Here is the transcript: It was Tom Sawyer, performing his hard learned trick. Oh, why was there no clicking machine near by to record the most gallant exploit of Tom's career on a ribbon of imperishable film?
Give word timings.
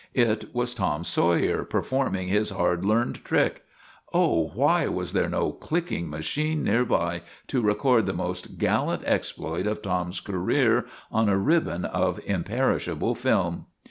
It 0.15 0.45
was 0.51 0.73
Tom 0.73 1.03
Sawyer, 1.03 1.63
performing 1.63 2.27
his 2.27 2.49
hard 2.49 2.83
learned 2.83 3.23
trick. 3.23 3.61
Oh, 4.11 4.47
why 4.55 4.87
was 4.87 5.13
there 5.13 5.29
no 5.29 5.51
clicking 5.51 6.09
machine 6.09 6.63
near 6.63 6.85
by 6.85 7.21
to 7.49 7.61
record 7.61 8.07
the 8.07 8.13
most 8.13 8.57
gallant 8.57 9.03
exploit 9.05 9.67
of 9.67 9.83
Tom's 9.83 10.19
career 10.19 10.87
on 11.11 11.29
a 11.29 11.37
ribbon 11.37 11.85
of 11.85 12.19
imperishable 12.25 13.13
film? 13.13 13.67